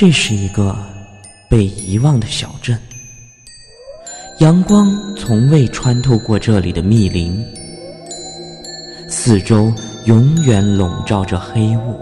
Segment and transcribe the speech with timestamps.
[0.00, 0.74] 这是一个
[1.46, 2.74] 被遗忘的小镇，
[4.38, 7.44] 阳光从未穿透过这里的密林，
[9.10, 9.70] 四周
[10.06, 12.00] 永远笼罩着黑雾。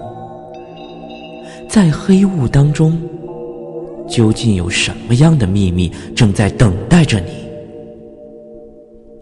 [1.69, 2.97] 在黑雾当中，
[4.09, 7.33] 究竟有什么样的秘密正在等待着你？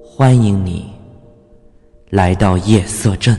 [0.05, 0.85] 欢迎你
[2.11, 3.35] 来到夜色镇。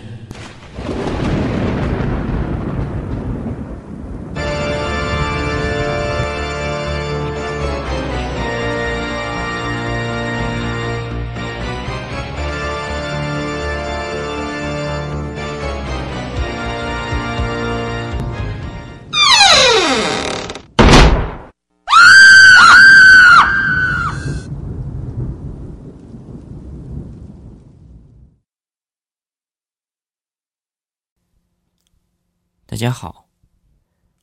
[32.78, 33.28] 大家好，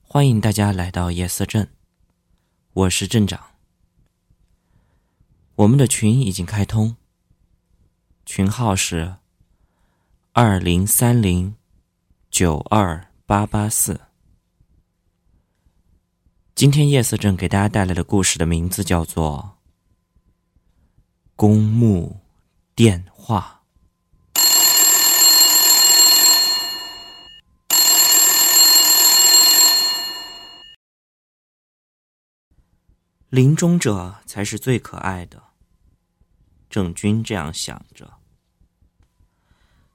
[0.01, 1.69] 欢迎大家来到夜色镇，
[2.73, 3.57] 我是镇长。
[5.57, 6.95] 我们的群已经开通，
[8.25, 9.17] 群号是
[10.35, 11.57] 二零三零
[12.31, 14.01] 九二八八四。
[16.55, 19.57] 今天夜色镇给大家带来的故事的名字叫做
[21.35, 22.21] 《公墓
[22.77, 23.51] 电话》。
[33.35, 35.43] 临终者才是最可爱的。
[36.71, 38.09] 郑钧这样想着。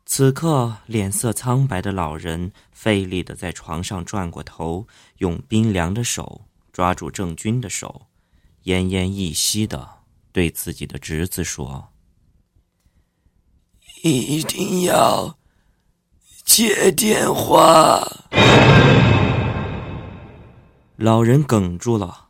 [0.05, 4.85] 此刻，脸色苍白的老人费力的在床上转过头，
[5.19, 6.41] 用冰凉的手
[6.73, 8.07] 抓住郑钧的手，
[8.65, 9.87] 奄奄一息的
[10.33, 11.93] 对自己的侄子说
[14.03, 15.37] ：“一定要
[16.43, 18.05] 接电话。”
[20.99, 22.28] 老人哽住了。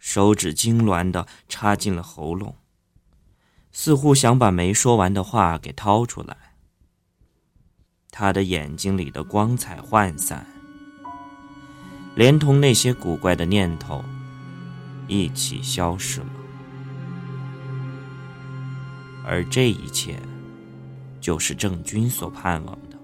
[0.00, 2.56] 手指痉挛的插进了喉咙，
[3.70, 6.36] 似乎想把没说完的话给掏出来。
[8.10, 10.44] 他的眼睛里的光彩涣散，
[12.16, 14.02] 连同那些古怪的念头
[15.06, 16.26] 一起消失了。
[19.24, 20.18] 而这一切，
[21.20, 22.98] 就是郑钧所盼望的。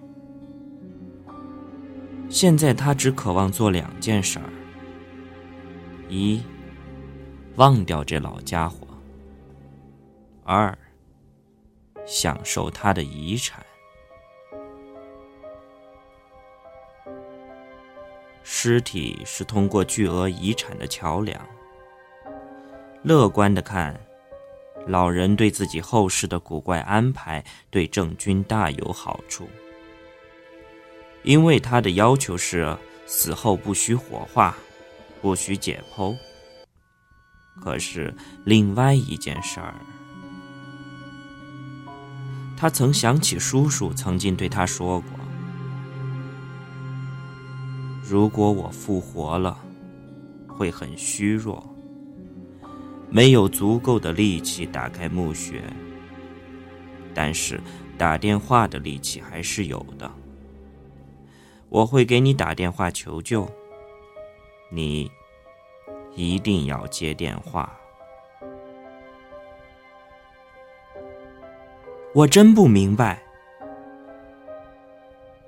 [2.28, 4.51] 现在他只渴望做两件事儿：
[6.09, 6.43] 一。
[7.56, 8.87] 忘掉这老家伙。
[10.44, 10.77] 二，
[12.06, 13.65] 享受他的遗产。
[18.43, 21.41] 尸体是通过巨额遗产的桥梁。
[23.03, 23.99] 乐观的看，
[24.87, 29.49] 老人对自己后事的古怪安排对郑军大有好处，
[31.22, 34.56] 因为他的要求是死后不许火化，
[35.22, 36.16] 不许解剖。
[37.61, 39.75] 可是，另外一件事儿，
[42.56, 45.11] 他曾想起叔叔曾经对他说过
[48.09, 49.59] ：“如果我复活了，
[50.47, 51.75] 会很虚弱，
[53.11, 55.61] 没有足够的力气打开墓穴。
[57.12, 57.61] 但是
[57.99, 60.09] 打电话的力气还是有的。
[61.69, 63.50] 我会给你打电话求救，
[64.71, 65.11] 你。”
[66.16, 67.78] 一定要接电话。
[72.15, 73.22] 我真不明白。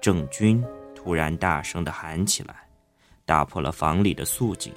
[0.00, 0.62] 郑军
[0.94, 2.68] 突然大声的喊起来，
[3.24, 4.72] 打破了房里的肃静。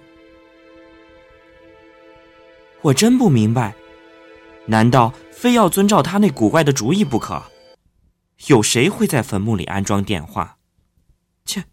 [2.82, 3.76] 我真不明白，
[4.66, 7.44] 难道非要遵照他那古怪的主意不可？
[8.48, 10.58] 有谁会在坟墓里安装电话？
[11.46, 11.64] 切！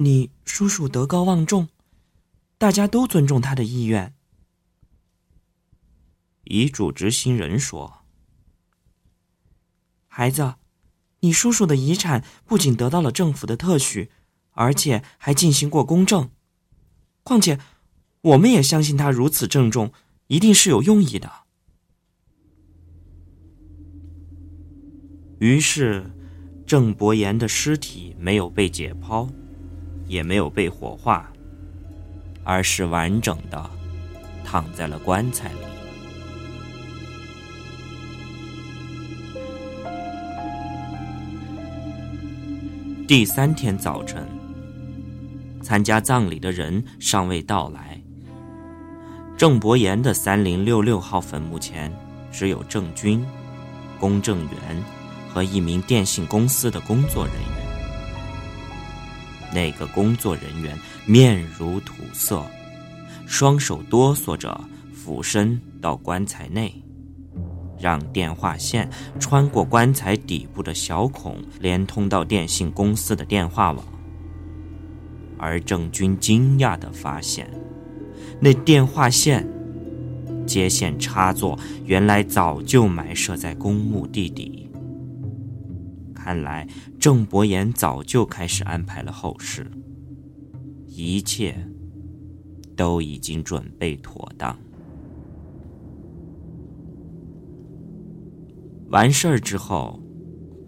[0.00, 1.70] 你叔叔德高望重，
[2.56, 4.14] 大家都尊重他的意愿。
[6.44, 8.04] 遗嘱执行人说
[10.06, 10.54] ：“孩子，
[11.18, 14.12] 你叔叔的遗产不仅得到了政府的特许，
[14.52, 16.30] 而且还进行过公证。
[17.24, 17.58] 况且，
[18.20, 19.92] 我们也相信他如此郑重，
[20.28, 21.42] 一定是有用意的。”
[25.40, 26.08] 于是，
[26.64, 29.28] 郑伯言的尸体没有被解剖。
[30.08, 31.30] 也没有被火化，
[32.42, 33.70] 而是完整的
[34.44, 35.58] 躺在了棺材里。
[43.06, 44.26] 第三天早晨，
[45.62, 47.98] 参加葬礼的人尚未到来。
[49.36, 51.92] 郑伯言的三零六六号坟墓前，
[52.32, 53.24] 只有郑军、
[54.00, 54.84] 公证员
[55.32, 57.67] 和一名电信公司的工作人员。
[59.52, 62.44] 那个工作人员面如土色，
[63.26, 64.60] 双手哆嗦着
[64.92, 66.74] 俯身到棺材内，
[67.78, 73.84] 让电话线穿过棺材底部的小孔，连通到电信公司的电话网。
[75.38, 77.48] 而郑军惊讶地发现，
[78.40, 79.46] 那电话线
[80.46, 84.67] 接线插座原来早就埋设在公墓地底。
[86.28, 86.68] 看来
[87.00, 89.66] 郑伯言早就开始安排了后事，
[90.86, 91.56] 一切
[92.76, 94.54] 都已经准备妥当。
[98.90, 99.98] 完事儿之后，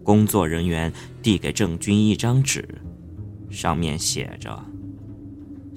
[0.03, 0.91] 工作人员
[1.21, 2.67] 递给郑军一张纸，
[3.51, 4.65] 上面写着：“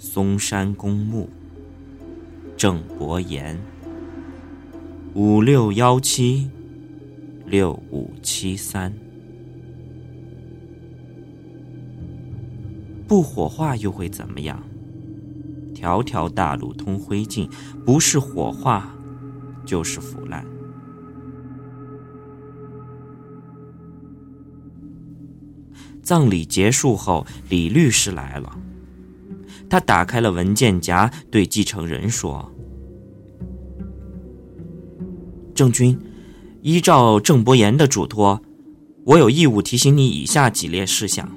[0.01, 1.29] 嵩山公墓，
[2.57, 3.61] 郑伯言，
[5.13, 6.51] 五六幺七
[7.45, 8.91] 六五七三。”
[13.15, 14.61] 不火化又会怎么样？
[15.73, 17.49] 条条大路通灰烬，
[17.87, 18.93] 不是火化，
[19.65, 20.45] 就是腐烂。
[26.03, 28.59] 葬礼结束后，李律师来了。
[29.71, 32.51] 他打开了文件夹，对继承人说
[35.55, 35.97] ：“郑军，
[36.63, 38.43] 依照郑伯言的嘱托，
[39.05, 41.31] 我有义务提醒你以下几列事项。”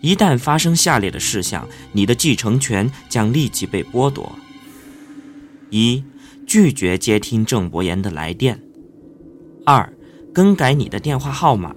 [0.00, 4.34] 一旦发生下列的事项，你的继承权将立即被剥夺：
[5.68, 6.02] 一、
[6.46, 8.56] 拒绝接听郑伯言的来电；
[9.66, 9.92] 二、
[10.32, 11.74] 更改你的电话号码；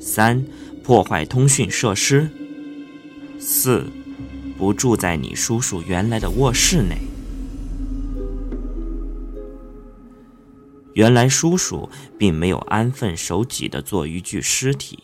[0.00, 0.42] 三、
[0.82, 2.28] 破坏通讯设施；
[3.38, 3.84] 四、
[4.56, 6.96] 不住在你叔叔原来的卧室内。
[10.94, 11.88] 原来叔叔
[12.18, 14.98] 并没有安分守己的做一具尸体。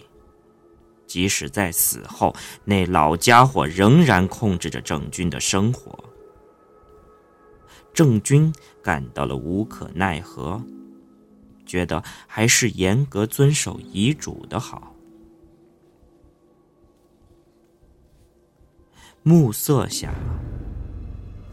[1.08, 5.98] 即使在死后，那老家伙仍然控制着郑军的生活。
[7.92, 10.62] 郑军感到了无可奈何，
[11.66, 14.94] 觉得还是严格遵守遗嘱的好。
[19.24, 20.14] 暮色下，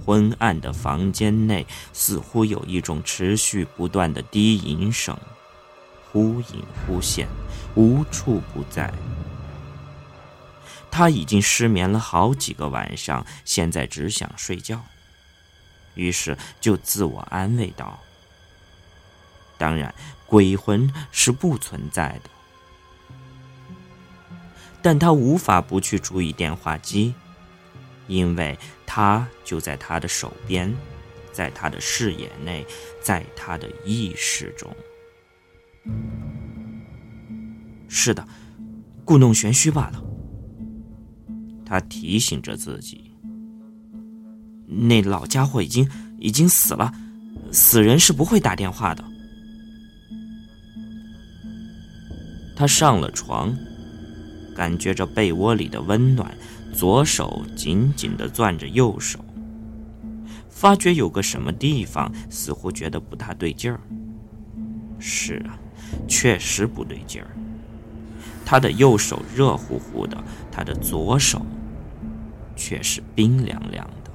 [0.06, 5.18] 昏暗的房间内似乎有一种持续不断的低吟声，
[6.12, 7.28] 忽隐忽现，
[7.76, 8.94] 无处不在。
[10.96, 14.82] 他已经失眠了好几个晚上，现在只想睡觉，
[15.94, 18.00] 于是就自我安慰道
[19.60, 19.94] ：“当然，
[20.26, 22.30] 鬼魂是不存在的。”
[24.82, 27.14] 但他无法不去注意电话机，
[28.08, 30.74] 因为它就在他的手边，
[31.34, 32.66] 在他的视野内，
[33.02, 34.74] 在他的意识中。
[37.90, 38.26] 是的，
[39.04, 40.02] 故弄玄虚罢了。
[41.66, 43.12] 他提醒着自己
[44.68, 45.90] ：“那老家伙已经
[46.20, 46.94] 已经死了，
[47.52, 49.04] 死人是不会打电话的。”
[52.56, 53.54] 他上了床，
[54.56, 56.34] 感觉着被窝里的温暖，
[56.74, 59.20] 左手紧紧的攥着右手，
[60.50, 63.82] 发觉有个什么地方似乎觉得不大对劲儿。
[65.00, 65.60] 是啊，
[66.08, 67.28] 确实不对劲儿。
[68.46, 71.46] 他的右手热乎乎的，他的左手
[72.56, 74.12] 却是冰凉凉的，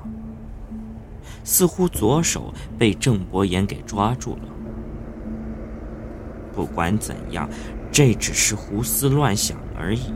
[1.44, 4.48] 似乎左手被郑伯言给抓住了。
[6.54, 7.48] 不管怎样，
[7.92, 10.12] 这只是胡思乱想而已。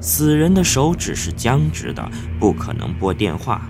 [0.00, 3.68] 死人的手指是僵直的，不可能拨电话，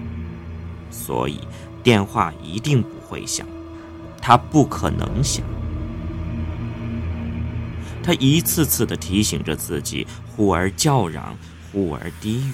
[0.91, 1.41] 所以
[1.83, 3.47] 电话一定不会响，
[4.21, 5.45] 他不可能响。
[8.03, 11.37] 他一次次的提醒着自己，忽而叫嚷，
[11.73, 12.53] 忽而低语。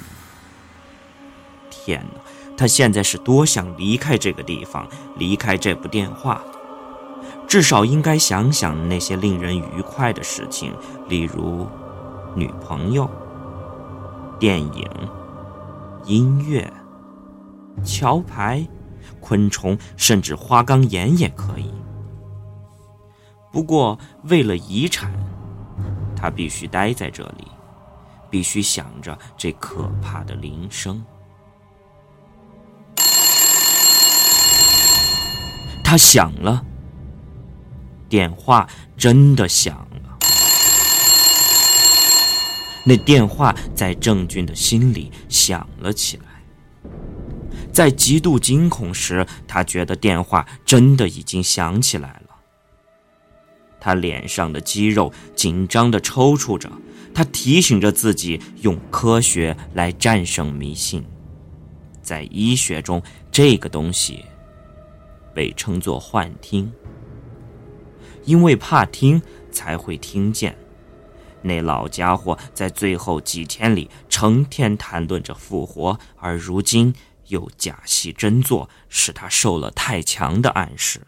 [1.73, 2.21] 天哪，
[2.57, 4.87] 他现在是多想离开这个地方，
[5.17, 6.43] 离开这部电话，
[7.49, 10.75] 至少应该想想那些令人愉快的事情，
[11.09, 11.67] 例如
[12.37, 13.09] 女朋友、
[14.38, 14.87] 电影、
[16.05, 16.71] 音乐、
[17.83, 18.62] 桥牌、
[19.19, 21.73] 昆虫，甚至花岗岩也可以。
[23.50, 25.11] 不过，为了遗产。
[26.14, 27.49] 他必须待在这里，
[28.31, 31.05] 必须想着这可怕的铃声。
[35.92, 36.64] 他响了，
[38.08, 40.18] 电话真的响了。
[42.82, 46.25] 那电话在郑俊的心里响了起来。
[47.70, 52.37] 在极度惊恐时，他觉得电话真的已经响起来了。
[53.78, 56.72] 他脸上的肌肉紧张的抽搐着，
[57.14, 61.04] 他提醒着自己用科学来战胜迷信。
[62.00, 64.25] 在医学中，这个东西
[65.34, 66.72] 被称作幻听，
[68.24, 69.20] 因为怕听
[69.50, 70.56] 才会听见。
[71.42, 76.94] 那老家伙在最后几天里成天谈论着复活，而如今
[77.26, 81.06] 又假戏真做，使他受了太强的暗示。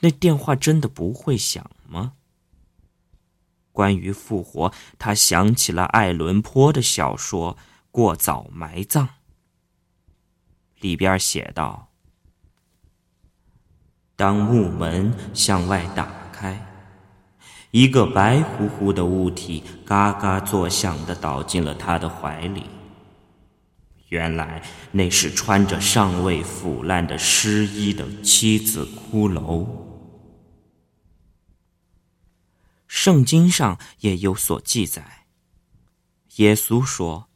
[0.00, 2.14] 那电话真的不会响吗？
[3.70, 7.56] 关于复活，他想起了爱伦坡的小说
[7.90, 9.06] 《过早埋葬》，
[10.84, 11.88] 里边写道
[14.16, 16.62] ：“当木门向外打开，
[17.70, 22.64] 一个白乎乎的物体嘎嘎作响的倒进了他的怀里。
[24.10, 24.62] 原来
[24.92, 29.66] 那是穿着尚未腐烂的湿衣的妻子骷髅。”
[32.86, 35.24] 圣经上也有所记载。
[36.36, 37.30] 耶稣说：“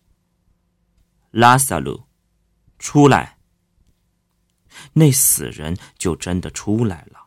[1.33, 2.05] 拉萨路，
[2.78, 3.37] 出来。”
[4.92, 7.18] 那死人就真的出来了，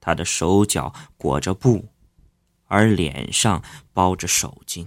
[0.00, 1.86] 他的手脚裹着布，
[2.66, 3.62] 而脸上
[3.92, 4.86] 包着手巾。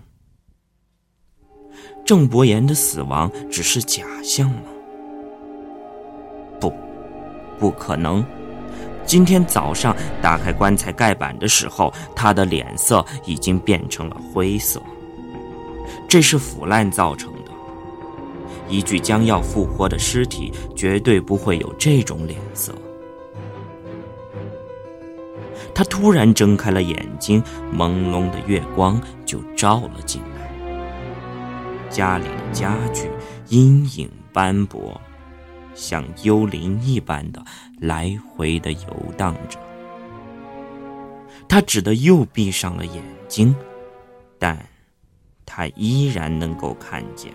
[2.06, 4.64] 郑伯言的死亡只是假象吗？
[6.60, 6.74] 不，
[7.58, 8.24] 不可能。
[9.06, 14.82] 今天早上打开棺材盖板的时候，他的脸色已经变成了灰色。
[16.08, 17.33] 这是腐烂造成。
[18.74, 22.74] 一具将要复活的尸体绝对不会有这种脸色。
[25.76, 31.90] 他突然睁开了眼睛，朦胧的月光就照了进来。
[31.90, 33.12] 家里的家具
[33.50, 35.00] 阴影斑驳。
[35.76, 37.44] 像幽灵一般的
[37.80, 39.58] 来回的游荡着，
[41.48, 43.56] 他只得又闭上了眼睛，
[44.38, 44.56] 但
[45.48, 47.34] 他依然能够看见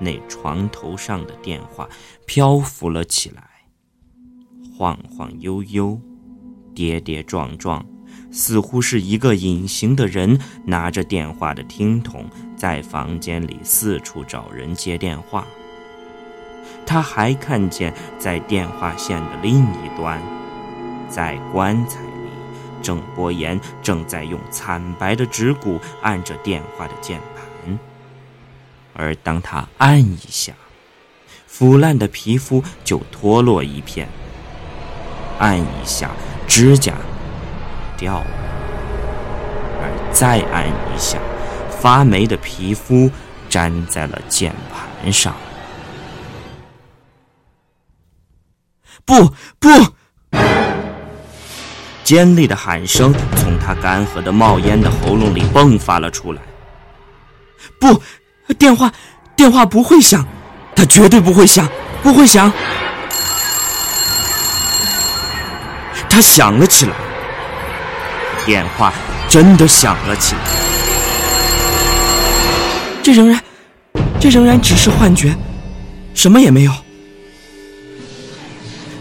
[0.00, 1.88] 那床头上的电话
[2.26, 3.42] 漂浮了起来，
[4.76, 6.00] 晃晃悠悠，
[6.74, 7.84] 跌跌撞撞，
[8.32, 12.24] 似乎是一个隐形的人拿着电话的听筒
[12.56, 15.46] 在房间里四处找人接电话。
[16.86, 20.20] 他还看见，在电话线的另一端，
[21.08, 22.30] 在棺材里，
[22.82, 27.20] 郑伯言正在用惨白的指骨按着电话的键。
[29.00, 30.52] 而当他按一下，
[31.46, 34.06] 腐烂的皮肤就脱落一片；
[35.38, 36.10] 按一下，
[36.46, 36.92] 指甲
[37.96, 38.26] 掉了；
[39.80, 41.18] 而再按一下，
[41.80, 43.10] 发霉的皮肤
[43.48, 45.34] 粘在了键盘上。
[49.06, 49.68] 不不！
[52.04, 56.42] 尖利的喊声从他干涸的冒烟的喉咙里迸发了出来。
[57.80, 58.02] 不，
[58.54, 58.92] 电话，
[59.36, 60.26] 电话不会响，
[60.74, 61.68] 它绝对不会响，
[62.02, 62.52] 不会响。
[66.08, 66.92] 它响了起来，
[68.44, 68.92] 电话
[69.28, 70.40] 真的响了起来。
[73.02, 73.40] 这仍然，
[74.20, 75.34] 这仍然只是幻觉，
[76.14, 76.72] 什么也没有。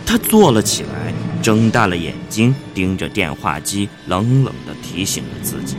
[0.06, 5.76] 他坐了起来，睁大了眼睛，盯着电话机，冷冷的提醒着自己。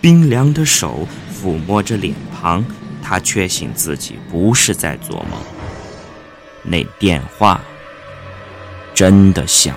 [0.00, 2.64] 冰凉的手抚摸着脸庞，
[3.02, 5.38] 他确信自己不是在做梦。
[6.62, 7.60] 那电话
[8.94, 9.76] 真的响。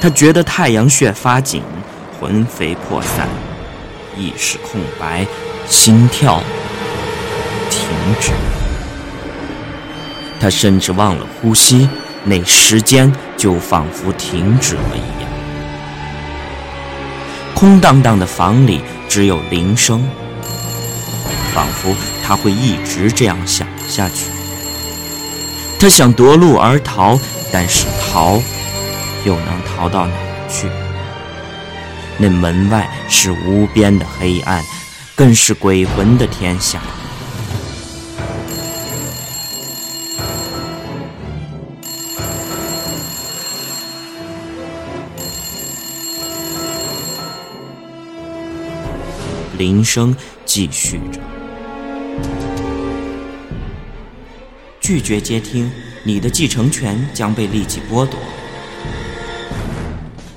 [0.00, 1.62] 他觉得太阳穴发紧，
[2.20, 3.26] 魂飞魄散，
[4.18, 5.26] 意识空白，
[5.66, 6.42] 心跳
[7.70, 7.88] 停
[8.20, 8.32] 止。
[10.38, 11.88] 他甚至忘了呼吸，
[12.24, 15.21] 那时间就仿佛停止了一样。
[17.62, 20.02] 空荡荡的房里只有铃声，
[21.54, 24.26] 仿佛他会一直这样想下去。
[25.78, 27.16] 他想夺路而逃，
[27.52, 28.42] 但是逃
[29.24, 30.12] 又能逃到哪
[30.48, 30.66] 去？
[32.18, 34.60] 那门外是无边的黑暗，
[35.14, 36.80] 更是鬼魂的天下。
[49.62, 50.12] 铃声
[50.44, 51.20] 继续着，
[54.80, 55.70] 拒绝接听，
[56.02, 58.18] 你的继承权将被立即剥夺。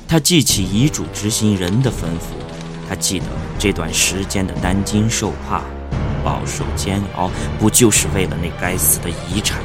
[0.07, 2.37] 他记起遗嘱执行人的吩咐，
[2.87, 3.25] 他记得
[3.57, 5.63] 这段时间的担惊受怕、
[6.23, 9.59] 饱受煎熬，不就是为了那该死的遗产？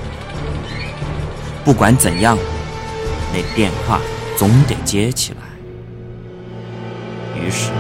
[1.67, 2.39] 不管怎样，
[3.35, 4.01] 那电话
[4.39, 5.39] 总得接起来。
[7.39, 7.71] 于是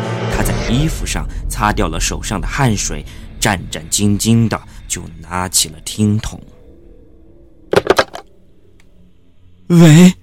[0.70, 3.04] 衣服上擦掉了手上的汗水，
[3.40, 6.40] 战战兢兢的就拿起了听筒。
[9.66, 10.14] 喂，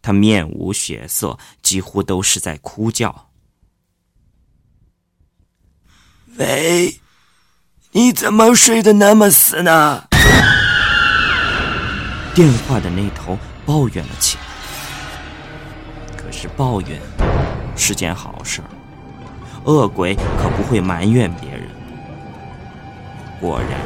[0.00, 3.30] 他面无血色，几乎都是在哭叫。
[6.36, 7.00] 喂，
[7.92, 10.04] 你怎么睡得那么死呢？
[12.34, 14.42] 电话的那头抱怨了起来。
[16.16, 17.00] 可是抱怨
[17.76, 18.60] 是件好事，
[19.64, 21.62] 恶鬼可不会埋怨别人。
[23.40, 23.78] 果然，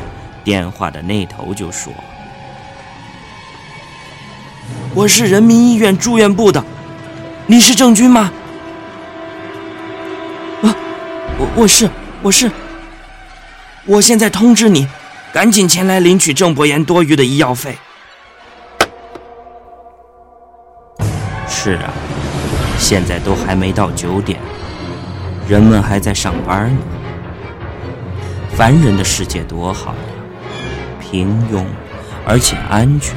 [0.42, 1.92] 电话的那头就说
[4.94, 6.64] ：“我是人民医院住院部的，
[7.46, 8.32] 你是郑军吗
[10.62, 10.74] ？”“啊，
[11.38, 11.90] 我我是。”
[12.22, 12.50] 我是，
[13.86, 14.86] 我现在通知你，
[15.32, 17.78] 赶紧前来领取郑伯言多余的医药费。
[21.48, 21.90] 是啊，
[22.80, 24.40] 现在都还没到九点，
[25.46, 26.80] 人们还在上班呢。
[28.56, 29.98] 凡人的世界多好呀，
[30.98, 31.64] 平庸，
[32.26, 33.14] 而且安全，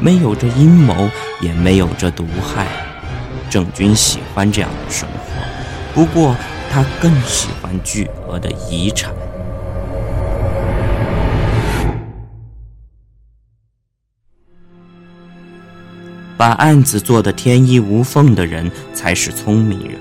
[0.00, 1.08] 没有这阴谋，
[1.40, 2.66] 也没有这毒害。
[3.50, 5.42] 郑军喜欢这样的生活，
[5.94, 6.36] 不过。
[6.70, 9.10] 他更喜欢巨额的遗产。
[16.38, 19.98] 把案子做得天衣无缝的人才是聪明人。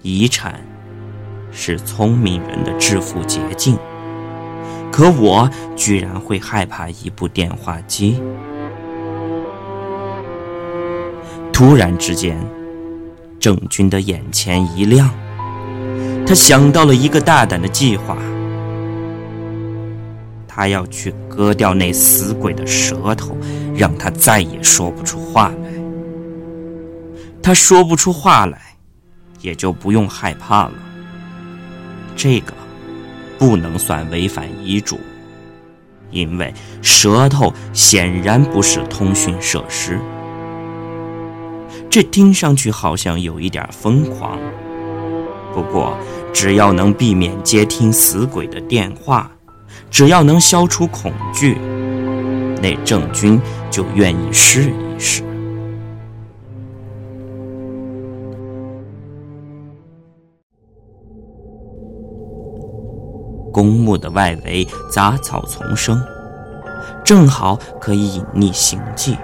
[0.00, 0.58] 遗产
[1.52, 3.78] 是聪明人的致富捷径。
[4.90, 8.20] 可我居然会害怕一部电话机。
[11.52, 12.36] 突然之间，
[13.38, 15.08] 郑军的眼前一亮。
[16.26, 18.16] 他想到了一个大胆的计划，
[20.54, 23.34] 他要去割掉那死鬼的舌头，
[23.74, 25.72] 让他再也说不出话来。
[27.42, 28.60] 他说不出话来，
[29.40, 30.74] 也就不用害怕了。
[32.14, 32.52] 这个
[33.38, 35.00] 不能算违反遗嘱，
[36.10, 39.98] 因为舌头显然不是通讯设施。
[41.88, 44.38] 这听上去好像有一点疯狂。
[45.54, 45.96] 不过，
[46.30, 49.30] 只要能避免接听死鬼的电话，
[49.92, 51.58] 只要能消除恐惧，
[52.62, 53.38] 那郑军
[53.70, 55.22] 就愿意试一试。
[63.52, 66.02] 公墓的外围杂草丛生，
[67.04, 69.14] 正好可以隐匿行迹。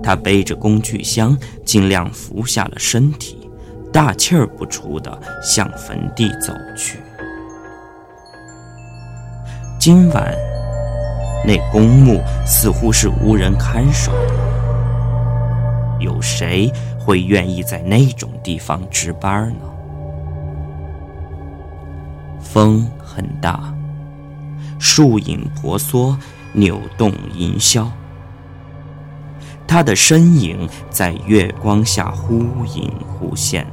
[0.00, 3.50] 他背着工具箱，尽量俯下了身体。
[3.92, 7.00] 大气儿不出的向坟地走去。
[9.88, 10.36] 今晚
[11.46, 14.34] 那公墓似乎是无人看守的，
[15.98, 16.70] 有谁
[17.00, 19.64] 会愿意在那种地方值班呢？
[22.38, 23.72] 风很大，
[24.78, 26.14] 树影婆娑，
[26.52, 27.86] 扭动银霄。
[29.66, 33.66] 他的身影在月光下忽隐忽现。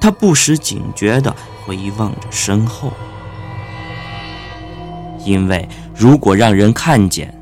[0.00, 1.32] 他不时警觉地
[1.64, 2.92] 回望着身后，
[5.24, 7.34] 因为如果让人看见，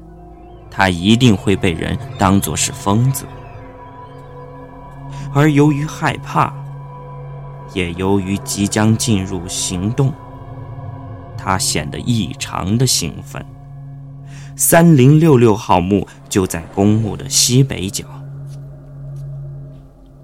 [0.70, 3.24] 他一定会被人当作是疯子。
[5.34, 6.52] 而由于害怕，
[7.74, 10.12] 也由于即将进入行动，
[11.36, 13.44] 他显得异常的兴奋。
[14.54, 18.04] 三零六六号墓就在公墓的西北角，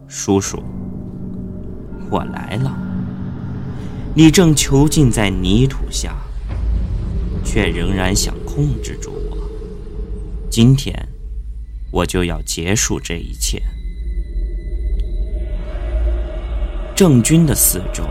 [0.07, 0.62] 叔叔。
[2.11, 2.75] 我来了，
[4.14, 6.14] 你正囚禁在泥土下，
[7.51, 9.39] 却仍然想控制住我。
[10.51, 10.95] 今天，
[11.91, 13.63] 我就要结束这一切。
[16.95, 18.05] 郑钧的四周，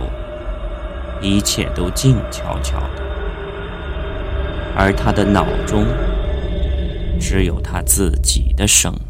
[1.21, 3.03] 一切都静悄悄的，
[4.75, 5.85] 而他的脑中，
[7.19, 9.06] 只有他自己的声音。